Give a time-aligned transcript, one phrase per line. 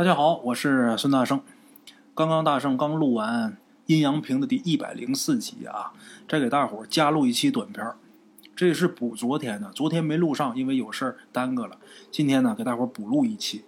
[0.00, 1.42] 大家好，我是孙大圣。
[2.14, 3.52] 刚刚大圣刚录完
[3.84, 5.92] 《阴阳瓶》的第一百零四集啊，
[6.26, 7.96] 再给大伙儿加录一期短片儿。
[8.56, 11.76] 这是补昨天的，昨天没录上，因为有事儿耽搁了。
[12.10, 13.62] 今天呢，给大伙儿补录一期。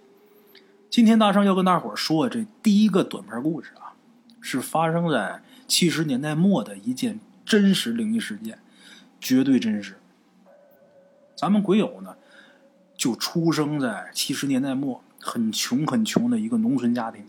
[0.88, 3.92] 今天大圣要跟大伙儿说这第一个短片故事啊，
[4.40, 8.58] 是发生在七十年代末的一件真实灵异事件，
[9.20, 9.98] 绝对真实。
[11.36, 12.16] 咱们鬼友呢，
[12.96, 17.24] 就出生在七十年代末很穷很穷的一个农村家庭。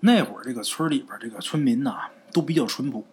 [0.00, 3.04] 那会儿这个村里边这个村民呐，都比较淳朴，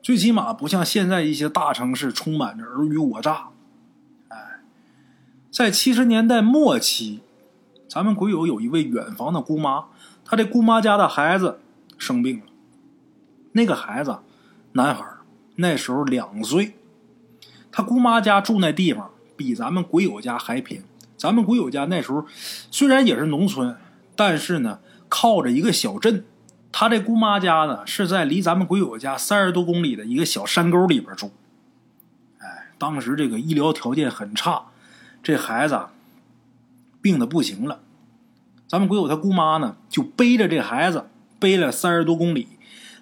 [0.00, 3.48] 最起码不像现在一些大城市充满着尔虞我诈。
[4.28, 4.60] 哎，
[5.50, 7.20] 在七十年代末期。
[7.88, 9.88] 咱们鬼友有一位远房的姑妈，
[10.24, 11.60] 她这姑妈家的孩子
[11.98, 12.46] 生病了。
[13.52, 14.20] 那个孩子，
[14.72, 15.04] 男孩，
[15.56, 16.74] 那时候两岁。
[17.70, 20.82] 他姑妈家住那地方比咱们鬼友家还偏。
[21.22, 22.26] 咱们鬼友家那时候
[22.72, 23.76] 虽然也是农村，
[24.16, 26.24] 但是呢靠着一个小镇。
[26.72, 31.30] 他这姑妈家呢是在离咱们鬼友家三十多公里的一个小山沟里边住。
[32.38, 34.64] 哎，当时这个医疗条件很差，
[35.22, 35.78] 这孩子。
[37.00, 37.80] 病的不行了，
[38.68, 41.08] 咱们鬼友他姑妈呢，就背着这孩子
[41.40, 42.46] 背了三十多公里，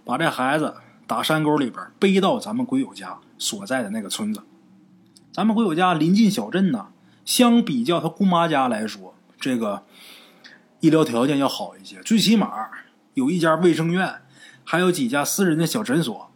[0.04, 0.76] 把这孩子
[1.06, 4.42] 打山沟里边背到咱们鬼友家所在的那个村子。
[5.32, 6.86] 咱们鬼友家临近小镇呢，
[7.24, 9.84] 相比较他姑妈家来说，这个
[10.80, 12.68] 医疗条件要好一些，最起码
[13.14, 14.22] 有一家卫生院，
[14.64, 16.30] 还有几家私人的小诊所。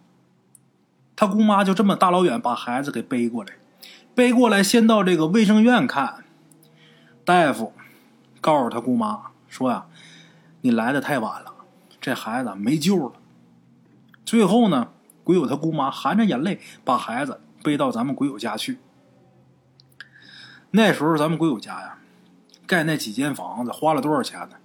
[1.17, 3.55] 他姑妈就这么大老远把孩子给背过来，
[4.15, 6.25] 背过来先到这个卫生院看。
[7.25, 7.73] 大夫
[8.41, 9.87] 告诉他姑妈说呀
[10.63, 11.55] ：“你来的太晚了，
[12.01, 13.13] 这孩子没救了。”
[14.27, 14.89] 最后呢，
[15.23, 18.79] 鬼友他姑妈含着眼泪把孩子背到咱们鬼友家去。
[20.77, 21.99] 那时候咱们鬼友家呀，
[22.67, 24.57] 盖那几间房子花了多少钱呢？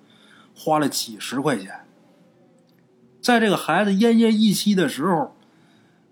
[0.56, 1.82] 花了几十块钱。
[3.22, 5.36] 在这个孩子奄奄一息的时候，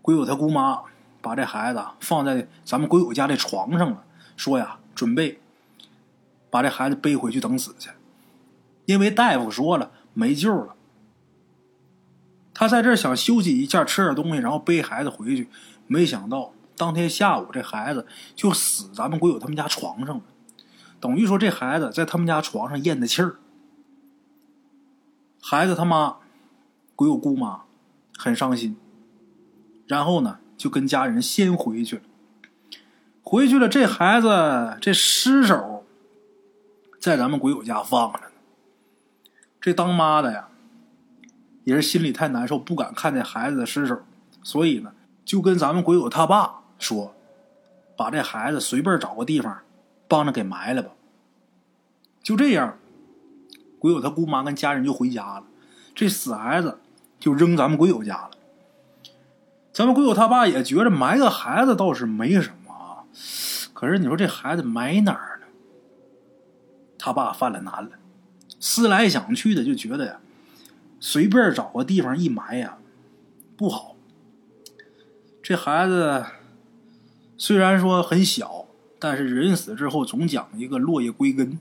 [0.03, 0.83] 鬼友他姑妈
[1.19, 4.03] 把这孩子放在咱们鬼友家的床上了，
[4.35, 5.39] 说呀：“准备。”
[6.51, 7.89] 把这孩子背回去等死去，
[8.85, 10.75] 因为大夫说了没救了。
[12.53, 15.49] 他在这想休息一下，吃点东西，然后背孩子回去。
[15.87, 18.05] 没想到当天下午，这孩子
[18.35, 20.23] 就死咱们鬼友他们家床上了。
[20.99, 23.35] 等于说这孩子在他们家床上咽的气儿。
[25.41, 26.17] 孩子他妈
[26.95, 27.63] 鬼友姑妈
[28.17, 28.77] 很伤心，
[29.87, 32.01] 然后呢就跟家人先回去了。
[33.23, 35.83] 回去了，这孩子这尸首。
[36.99, 38.25] 在咱们鬼友家放着呢。
[39.61, 40.49] 这当妈的呀，
[41.63, 44.01] 也是心里太难受，不敢看见孩子的尸首，
[44.41, 44.91] 所以呢，
[45.23, 47.13] 就跟咱们鬼友他爸说
[47.97, 49.59] ：“把这孩子随便找个地方，
[50.07, 50.91] 帮着给埋了吧。”
[52.21, 52.77] 就这样，
[53.79, 55.43] 鬼友他姑妈跟家人就回家了，
[55.95, 56.79] 这死孩子
[57.19, 58.31] 就扔咱们鬼友家了。
[59.71, 63.05] 咱们鬼友他爸也觉着埋个孩子倒是没什么啊，
[63.73, 65.41] 可是你说这孩子埋哪儿？
[66.97, 67.91] 他爸犯了难了，
[68.59, 70.19] 思来想去的就觉得呀，
[70.99, 72.77] 随便找个地方一埋呀，
[73.55, 73.95] 不好。
[75.41, 76.25] 这孩子
[77.37, 78.65] 虽然说很小，
[78.97, 81.59] 但是人死之后总讲一个落叶归根，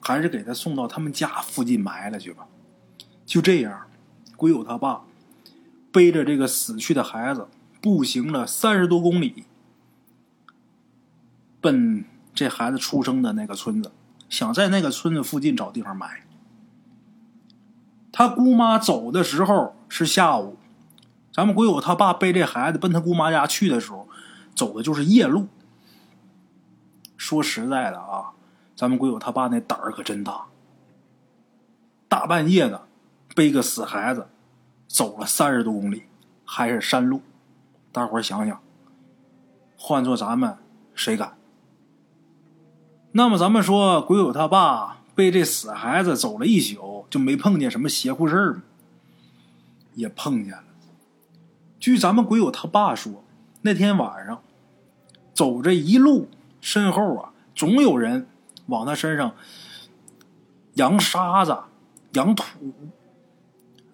[0.00, 2.46] 还是给他送到他们家附近埋了去吧。
[3.24, 3.86] 就这样，
[4.36, 5.02] 鬼友他爸
[5.92, 7.46] 背着这个死去的孩子，
[7.80, 9.44] 步行了三十多公里，
[11.60, 13.92] 奔这孩子出生的那个村子。
[14.28, 16.24] 想在那个村子附近找地方埋。
[18.10, 20.56] 他姑妈走的时候是下午，
[21.32, 24.05] 咱们鬼友他爸背这孩子奔他姑妈家去的时候，
[24.56, 25.46] 走的就是夜路。
[27.16, 28.32] 说实在的啊，
[28.74, 30.46] 咱们鬼友他爸那胆儿可真大，
[32.08, 32.86] 大半夜的
[33.34, 34.26] 背个死孩子，
[34.88, 36.04] 走了三十多公里，
[36.44, 37.20] 还是山路。
[37.92, 38.60] 大伙儿想想，
[39.78, 40.56] 换做咱们
[40.94, 41.36] 谁敢？
[43.12, 48.62] 那么咱们说，鬼友他爸被这死孩子走了一宿，就没碰见什么邪乎事儿吗？
[49.94, 50.64] 也碰见了。
[51.80, 53.24] 据咱们鬼友他爸说，
[53.62, 54.42] 那天晚上
[55.36, 56.28] 走这一路，
[56.60, 58.26] 身后啊总有人
[58.66, 59.32] 往他身上
[60.74, 61.56] 扬沙子、
[62.14, 62.44] 扬土，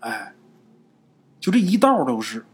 [0.00, 0.32] 哎，
[1.38, 2.46] 就这一道都是，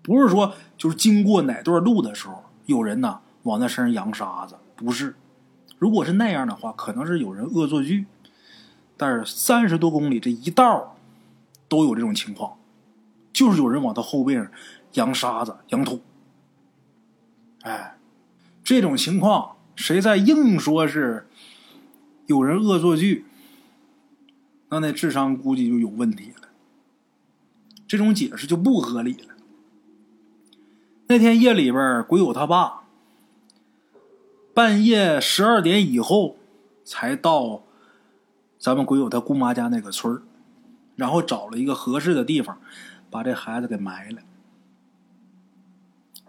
[0.00, 3.20] 不是说就是经过哪段路的时候有人呐。
[3.44, 5.14] 往他身上扬沙子，不是。
[5.78, 8.06] 如果是那样的话，可能是有人恶作剧。
[8.96, 10.96] 但是三十多公里这一道
[11.68, 12.56] 都有这种情况，
[13.34, 14.50] 就是有人往他后背上
[14.94, 16.00] 扬沙子、扬土。
[17.62, 17.96] 哎，
[18.64, 21.28] 这种情况，谁再硬说是
[22.26, 23.24] 有人恶作剧，
[24.70, 26.48] 那那智商估计就有问题了。
[27.86, 29.34] 这种解释就不合理了。
[31.06, 32.84] 那天夜里边，鬼友他爸
[34.54, 36.36] 半夜十二点以后
[36.84, 37.62] 才到
[38.58, 40.22] 咱们鬼友他姑妈家那个村
[40.96, 42.58] 然后找了一个合适的地方，
[43.10, 44.22] 把这孩子给埋了。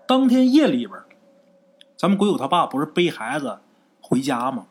[0.08, 1.00] 当天夜里边，
[1.98, 3.60] 咱们鬼友他爸不是背孩子
[4.00, 4.68] 回家吗？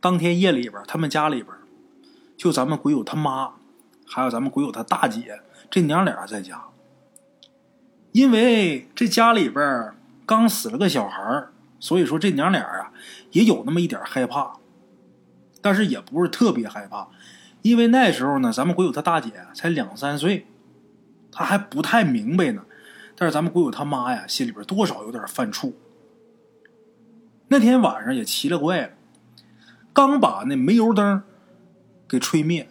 [0.00, 1.54] 当天夜里边，他们家里边
[2.36, 3.52] 就咱们鬼友他妈，
[4.06, 5.40] 还有咱们鬼友他大姐
[5.70, 6.64] 这娘俩在家。
[8.12, 9.92] 因为这家里边
[10.26, 11.46] 刚死了个小孩
[11.78, 12.90] 所以说这娘俩啊
[13.30, 14.56] 也有那么一点害怕，
[15.62, 17.08] 但是也不是特别害怕，
[17.62, 20.46] 因为那时候呢，咱们鬼友他大姐才两三岁，
[21.30, 22.64] 他还不太明白呢。
[23.20, 25.72] 但是咱们鬼友他妈呀，心里边多少有点犯怵。
[27.48, 28.92] 那天晚上也奇了怪了，
[29.92, 31.24] 刚把那煤油灯
[32.06, 32.68] 给吹灭，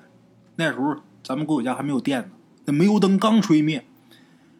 [0.56, 2.30] 那时候咱们鬼友家还没有电呢，
[2.64, 3.86] 那煤油灯刚吹灭。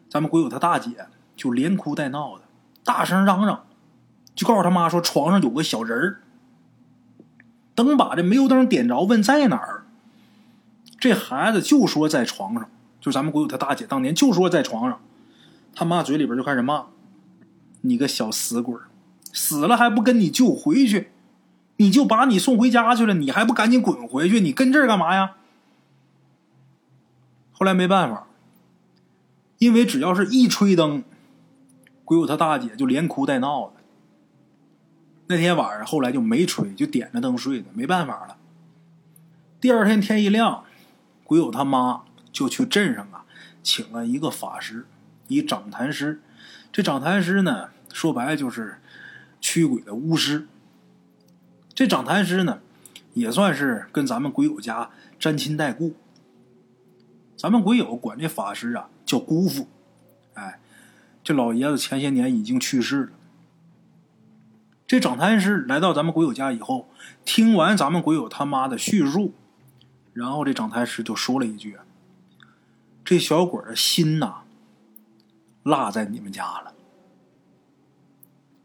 [0.10, 1.08] 咱们鬼友他大姐
[1.38, 2.44] 就连哭带闹的，
[2.84, 3.66] 大声嚷嚷，
[4.36, 6.22] 就告诉他妈说床上有个小人儿。
[7.76, 9.86] 等把这煤油灯点着，问在哪儿，
[11.00, 12.70] 这孩子就说在床上。
[13.00, 15.00] 就咱们鬼友他大姐当年就说在床上，
[15.80, 16.88] 他妈嘴里边就开始骂
[17.82, 18.76] ：“你个小死鬼，
[19.32, 21.12] 死了还不跟你舅回去？
[21.76, 24.40] 你就把你送回家去了，你还不赶紧滚回去？
[24.40, 25.36] 你跟这儿干嘛呀？”
[27.54, 28.26] 后来没办法。
[29.60, 31.04] 因为只要是一吹灯，
[32.04, 33.74] 鬼友他大姐就连哭带闹的。
[35.28, 38.38] 那天晚上后来就没吹，就点着灯睡的，没办法了。
[39.62, 40.64] 第二天天一亮，
[41.24, 42.02] 鬼友他妈
[42.32, 43.26] 就去镇上啊，
[43.62, 44.88] 请了一个法师，
[45.28, 46.22] 一掌坛师。
[46.72, 48.78] 这掌坛师呢，说白了就是
[49.40, 50.48] 驱鬼的巫师。
[51.74, 52.60] 这掌坛师呢，
[53.14, 54.90] 也算是跟咱们鬼友家
[55.20, 55.96] 沾亲带故。
[57.36, 58.90] 咱们鬼友管这法师啊。
[59.08, 59.70] 叫姑父，
[60.34, 60.60] 哎，
[61.24, 63.12] 这老爷子前些年已经去世了。
[64.86, 66.90] 这掌坛师来到咱们鬼友家以后，
[67.24, 69.34] 听完咱们鬼友他妈的叙述，
[70.12, 71.78] 然后这掌坛师就说了一句
[73.06, 74.42] ：“这小鬼的心呐，
[75.68, 76.74] 落在你们家了。”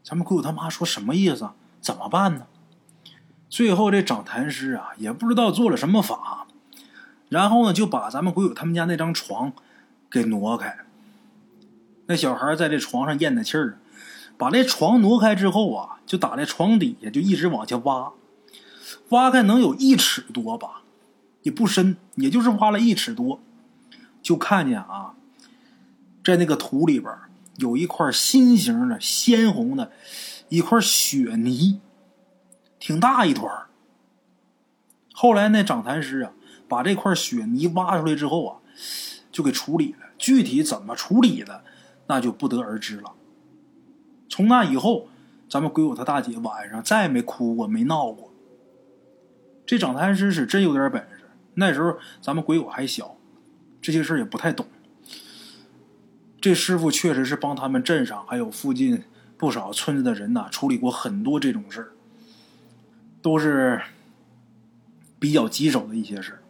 [0.03, 1.49] 咱们鬼友他妈说什么意思？
[1.79, 2.47] 怎么办呢？
[3.49, 6.47] 最后这掌坛师啊，也不知道做了什么法，
[7.29, 9.53] 然后呢，就把咱们鬼友他们家那张床。
[10.11, 10.77] 给挪开，
[12.05, 13.79] 那小孩在这床上咽的气儿，
[14.37, 18.13] 把这床挪开之后啊，就打在床底下，就一直往下挖，
[19.09, 20.83] 挖开能有一尺多吧，
[21.41, 23.39] 也不深，也就是挖了一尺多，
[24.21, 25.15] 就看见啊，
[26.23, 27.13] 在那个土里边
[27.57, 29.91] 有一块心形的鲜红的
[30.49, 31.81] 一块血泥，
[32.79, 33.65] 挺大一团。
[35.13, 36.31] 后来那长坛师啊，
[36.67, 38.59] 把这块血泥挖出来之后啊。
[39.31, 41.63] 就给处理了，具体怎么处理的，
[42.05, 43.13] 那就不得而知了。
[44.29, 45.07] 从那以后，
[45.49, 48.31] 咱们鬼友他大姐晚上再也没哭过，没闹过。
[49.65, 51.25] 这长坛师是真有点本事。
[51.55, 53.17] 那时候咱们鬼友还小，
[53.81, 54.67] 这些事也不太懂。
[56.43, 59.05] 这师傅确实是帮他们镇上还有附近
[59.37, 61.93] 不少村子的人呐处理过很多这种事儿，
[63.21, 63.81] 都是
[65.17, 66.41] 比较棘手的一些事。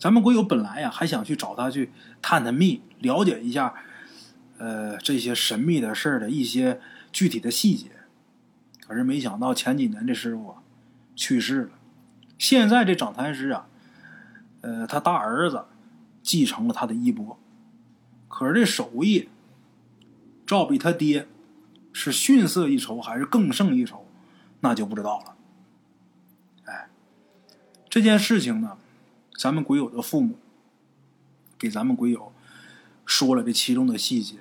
[0.00, 3.72] 咱们鬼友本来呀，还想去找他去探探秘，了解一下，
[4.58, 6.80] 呃，这些神秘的事儿的一些
[7.12, 7.92] 具体的细节。
[8.84, 10.56] 可是没想到前几年这师傅
[11.14, 11.70] 去世了，
[12.36, 13.68] 现在这掌坛师啊，
[14.62, 15.66] 呃，他大儿子
[16.20, 17.38] 继承了他的衣钵，
[18.36, 19.28] 可是这手艺，
[20.44, 21.28] 照比他爹
[21.92, 24.04] 是逊色一筹还是更胜一筹，
[24.58, 25.36] 那就不知道了。
[26.64, 26.90] 哎，
[27.88, 28.76] 这件事情呢？
[29.38, 30.36] 咱们鬼友的父母
[31.56, 32.32] 给咱们鬼友
[33.06, 34.40] 说了这其中的细节，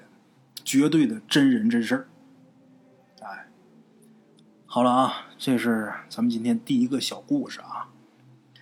[0.63, 2.07] 绝对的真人真事儿。
[3.21, 3.47] 哎，
[4.65, 7.91] 好了啊，这是咱们今天第一个小故事啊。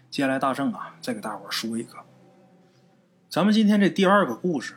[0.09, 1.99] 接下来大圣啊，再给大伙儿说一个。
[3.29, 4.75] 咱们今天这第二个故事，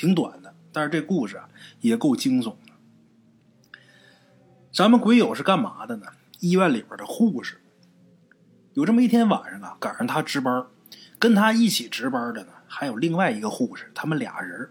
[0.00, 1.46] 挺短的，但是这故事啊
[1.82, 3.78] 也够惊悚的。
[4.72, 6.06] 咱们鬼友是干嘛的呢？
[6.38, 7.60] 医院里边的护士。
[8.72, 10.64] 有这么一天晚上啊，赶上他值班，
[11.18, 14.70] 跟他一起值班的呢，还有另外一个护士，他们俩人。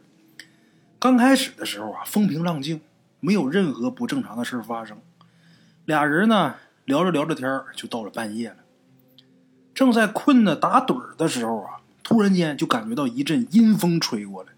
[0.97, 2.81] 刚开始的时候啊，风平浪静，
[3.19, 4.97] 没有任何不正常的事发生。
[5.85, 6.55] 俩人呢
[6.85, 8.57] 聊着聊着天就到了半夜了。
[9.75, 14.53] 正在困得打盹的时候啊，突然间就感觉到一阵阴风吹过来，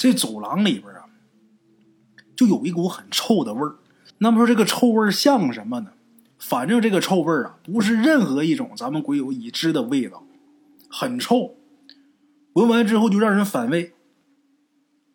[0.00, 1.04] 这走廊里边啊，
[2.34, 3.76] 就有一股很臭的味儿。
[4.16, 5.92] 那么说这个臭味像什么呢？
[6.38, 10.24] 反正这个臭味儿啊，不是任何一种咱们鬼友已知的味道，
[10.88, 11.54] 很臭，
[12.54, 13.92] 闻完之后就让人反胃。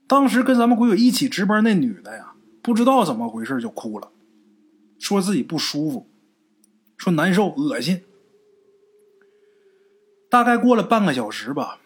[0.05, 4.11] 当时跟咱们鬼友一起值班那女的呀，不知道怎么回事就哭了，
[4.99, 6.07] 说自己不舒服，
[6.95, 8.03] 说难受、恶心。
[10.29, 11.79] 大概过了半个小时吧，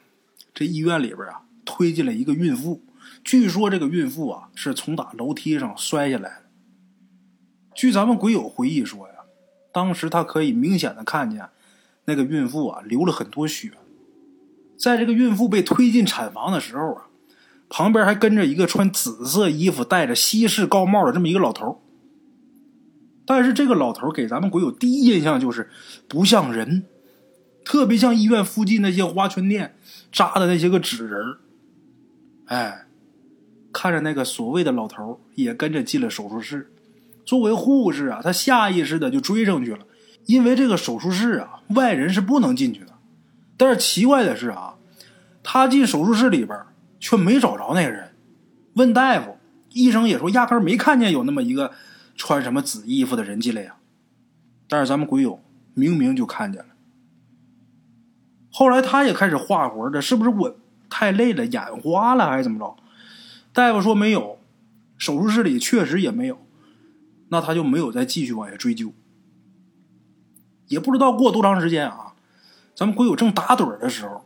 [0.54, 2.82] 这医院里边啊推进了一个孕妇，
[3.24, 6.46] 据说这个孕妇啊是从打楼梯上摔下来的。
[7.76, 9.14] 据咱们鬼友回忆说呀，
[9.72, 11.50] 当时他可以明显的看见
[12.06, 13.72] 那个孕妇啊流了很多血。
[14.78, 17.06] 在这个孕妇被推进产房的时候啊。
[17.72, 21.84] 旁边还跟着一个穿紫色衣服、戴着西式高帽的这么一个老头
[23.28, 25.70] 但是这个老头给咱们鬼友第一印象就是
[26.08, 26.88] 不像人，
[27.64, 29.76] 特别像医院附近那些花圈店
[30.12, 31.38] 扎的那些个纸人
[32.48, 32.88] 哎，
[33.80, 36.70] 看着那个所谓的老头也跟着进了手术室。
[37.24, 39.86] 作为护士啊，他下意识的就追上去了，
[40.26, 42.94] 因为这个手术室啊，外人是不能进去的。
[43.56, 44.76] 但是奇怪的是啊，
[45.42, 46.60] 他进手术室里边。
[47.02, 48.14] 却没找着那个人，
[48.74, 49.38] 问大夫，
[49.70, 51.72] 医生也说压根没看见有那么一个
[52.18, 53.78] 穿什么紫衣服的人进来呀。
[54.68, 55.42] 但是咱们鬼友
[55.74, 56.68] 明明就看见了。
[58.52, 60.58] 后来他也开始画魂这是不是我
[60.90, 62.76] 太累了，眼花了还是怎么着？
[63.60, 64.40] 大夫说没有，
[64.98, 66.46] 手术室里确实也没有，
[67.28, 68.94] 那他就没有再继续往下追究。
[70.68, 72.14] 也不知道过多长时间啊，
[72.74, 74.24] 咱们鬼友正打盹的时候，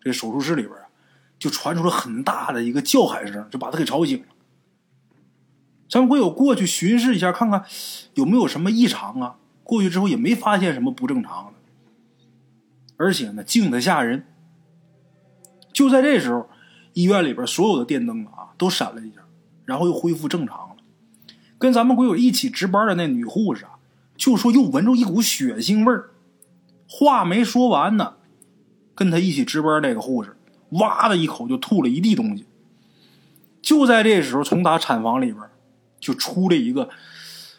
[0.00, 0.72] 这手术室里边。
[1.38, 4.26] 就传出了很大的一个叫喊声，就把他给吵醒了。
[5.88, 7.64] 咱们鬼友过去巡视一下，看看
[8.14, 9.36] 有没有什么异常啊。
[9.62, 12.24] 过去之后也没发现什么不正常的，
[12.96, 14.26] 而且呢静得吓人。
[15.72, 16.50] 就在这时候，
[16.98, 19.20] 医院里边所有的电灯啊都闪了一下，
[19.64, 20.76] 然后又恢复正常了。
[21.56, 23.78] 跟咱们鬼友一起值班的那女护士啊，
[24.16, 26.10] 就说又闻着一股血腥味儿。
[26.88, 28.14] 话没说完呢，
[28.96, 30.36] 跟他一起值班那个护士。
[30.70, 32.46] 哇的一口就吐了一地东西。
[33.62, 35.44] 就在这时候，从他产房里边
[36.00, 36.90] 就出来一个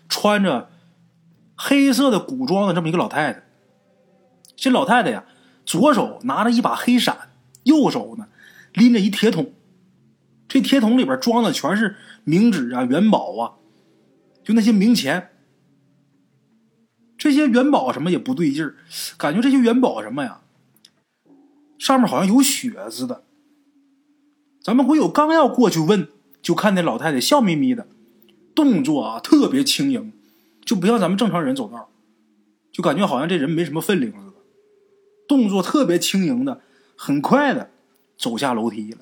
[0.09, 0.69] 穿着
[1.55, 3.43] 黑色的古装的这么一个老太太。
[4.57, 5.23] 这老太太呀，
[5.65, 7.29] 左手拿着一把黑伞，
[7.63, 8.27] 右手呢
[8.73, 9.53] 拎着一铁桶。
[10.47, 11.95] 这铁桶里边装的全是
[12.25, 13.53] 冥纸啊、元宝啊，
[14.43, 15.29] 就那些冥钱。
[17.17, 18.75] 这些元宝什么也不对劲儿，
[19.17, 20.41] 感觉这些元宝什么呀？
[21.77, 23.23] 上面好像有血似的。
[24.61, 26.07] 咱们鬼友刚要过去问，
[26.41, 27.87] 就看那老太太笑眯眯的，
[28.55, 30.11] 动作啊特别轻盈，
[30.65, 31.89] 就不像咱们正常人走道，
[32.71, 34.37] 就感觉好像这人没什么分量似的。
[35.27, 36.61] 动作特别轻盈的，
[36.95, 37.69] 很快的
[38.19, 38.99] 走下楼梯了。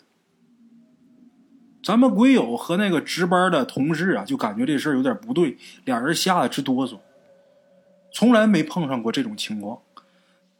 [1.84, 7.00] 咱们鬼友和那个值班的同事啊，就感觉这事儿有点不对，俩人吓得直哆嗦。
[8.14, 9.82] 从来没碰上过这种情况。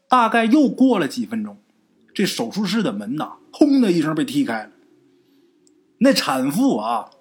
[0.10, 1.58] 大概又过了几分钟。
[2.14, 4.72] 这手术室的门呐，轰的一声被踢开了。
[6.00, 7.12] 那产妇啊，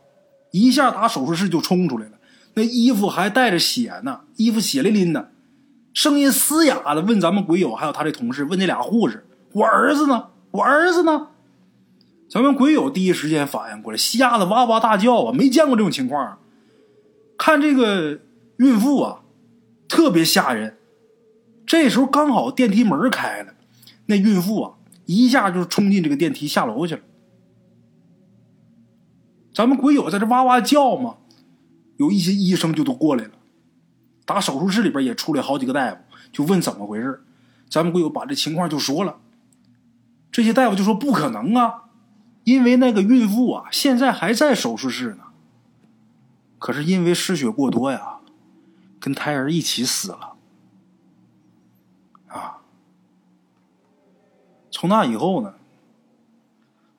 [0.52, 2.12] 一下打手术室就冲出来了，
[2.54, 5.32] 那衣服还带着血呢，衣服血淋淋的，
[5.92, 10.28] 声音嘶哑的问咱们鬼友，还有他的同事，问那俩护士：“我儿子呢？
[10.56, 11.28] 我儿子呢？”
[12.28, 15.32] 咱们鬼友第一时间反应过来，吓得哇哇大叫啊！
[15.32, 16.38] 没见过这种情况，
[17.38, 18.20] 看这个
[18.56, 19.20] 孕妇啊，
[19.88, 20.76] 特别吓人。
[21.64, 23.54] 这时候刚好电梯门开了，
[24.06, 24.72] 那孕妇啊。
[25.06, 27.00] 一下就冲进这个电梯下楼去了。
[29.54, 31.18] 咱们鬼友在这哇哇叫嘛，
[31.96, 33.30] 有一些医生就都过来了，
[34.24, 35.98] 打手术室里边也出来好几个大夫，
[36.32, 37.22] 就问怎么回事。
[37.70, 39.16] 咱们鬼友把这情况就说了，
[40.36, 41.84] 这些大夫就说不可能啊，
[42.44, 45.28] 因为那个孕妇啊现在还在手术室呢，
[46.58, 48.18] 可是因为失血过多呀，
[49.00, 50.34] 跟胎儿一起死了。
[52.28, 52.58] 啊
[54.70, 55.54] 从那以后呢，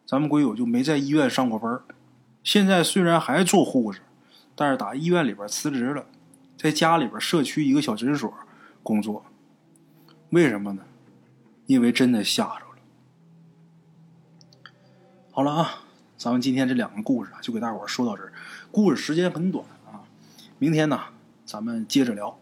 [0.03, 1.79] 咱们鬼友就没在医院上过班
[2.41, 4.01] 现在虽然还做护士，
[4.55, 6.07] 但是打医院里边辞职了，
[6.57, 8.33] 在家里边社区一个小诊所
[8.81, 9.23] 工作。
[10.31, 10.81] 为什么呢？
[11.67, 12.66] 因为真的吓着。
[15.37, 15.83] 好了啊，
[16.17, 18.33] 咱们今天这两个故事啊，就给大伙儿说到这儿。
[18.71, 20.01] 故事时间很短啊，
[20.57, 20.99] 明天呢，
[21.45, 22.35] 咱们接着聊。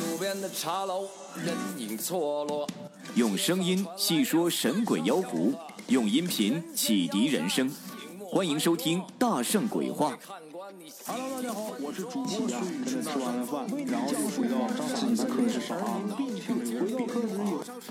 [0.00, 2.68] 路边的茶楼，人影错落。
[3.14, 5.54] 用声音细说神鬼妖狐，
[5.86, 7.72] 用音频启迪人生。
[8.18, 10.18] 欢迎收听《大圣鬼话》。
[11.06, 12.56] Hello，大家好，我是主播跟着，
[13.02, 16.00] 吃完了饭，然后就回到张老师的课室上啊。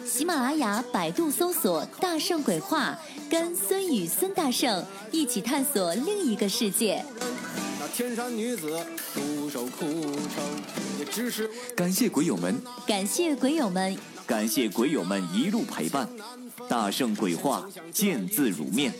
[0.04, 2.98] 喜马拉雅、百度搜索“大圣鬼话”，
[3.30, 7.06] 跟孙宇、孙大圣一起探索另一个世界。
[7.80, 8.84] 那天山女子
[9.14, 10.44] 独守空城，
[10.98, 13.96] 也只是感谢鬼友们，感谢鬼友们，
[14.26, 16.10] 感谢鬼友们一路陪伴。
[16.68, 18.92] 大圣鬼话，见字如面。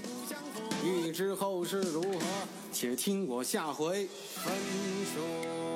[0.84, 2.20] 欲知后事如何
[2.72, 4.54] 且听我下回分
[5.14, 5.71] 说。